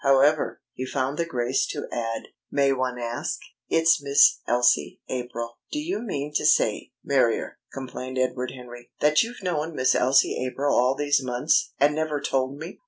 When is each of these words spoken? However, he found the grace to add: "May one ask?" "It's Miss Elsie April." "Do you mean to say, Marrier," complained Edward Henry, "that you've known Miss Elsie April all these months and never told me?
However, 0.03 0.61
he 0.73 0.87
found 0.87 1.19
the 1.19 1.27
grace 1.27 1.67
to 1.67 1.87
add: 1.91 2.23
"May 2.49 2.73
one 2.73 2.97
ask?" 2.97 3.37
"It's 3.69 4.01
Miss 4.01 4.39
Elsie 4.47 4.99
April." 5.07 5.59
"Do 5.71 5.77
you 5.77 5.99
mean 6.01 6.33
to 6.37 6.43
say, 6.47 6.91
Marrier," 7.03 7.59
complained 7.71 8.17
Edward 8.17 8.49
Henry, 8.49 8.89
"that 8.99 9.21
you've 9.21 9.43
known 9.43 9.75
Miss 9.75 9.93
Elsie 9.93 10.43
April 10.43 10.75
all 10.75 10.95
these 10.95 11.21
months 11.21 11.73
and 11.79 11.93
never 11.93 12.19
told 12.19 12.57
me? 12.57 12.79